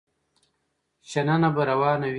[1.11, 2.09] شننه به روانه وي.